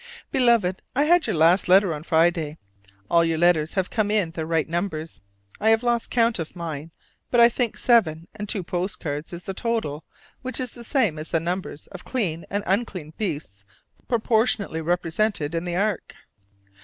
Beloved: 0.31 0.81
I 0.95 1.03
had 1.03 1.27
your 1.27 1.35
last 1.35 1.69
letter 1.69 1.93
on 1.93 2.01
Friday: 2.01 2.57
all 3.07 3.23
your 3.23 3.37
letters 3.37 3.73
have 3.73 3.91
come 3.91 4.09
in 4.09 4.31
their 4.31 4.47
right 4.47 4.67
numbers. 4.67 5.21
I 5.59 5.69
have 5.69 5.83
lost 5.83 6.09
count 6.09 6.39
of 6.39 6.55
mine; 6.55 6.89
but 7.29 7.39
I 7.39 7.49
think 7.49 7.77
seven 7.77 8.27
and 8.33 8.49
two 8.49 8.63
postcards 8.63 9.31
is 9.31 9.43
the 9.43 9.53
total, 9.53 10.03
which 10.41 10.59
is 10.59 10.71
the 10.71 10.83
same 10.83 11.19
as 11.19 11.29
the 11.29 11.39
numbers 11.39 11.85
of 11.85 12.03
clean 12.03 12.47
and 12.49 12.63
unclean 12.65 13.13
beasts 13.19 13.63
proportionately 14.07 14.81
represented 14.81 15.53
in 15.53 15.65
the 15.65 15.75
ark. 15.75 16.15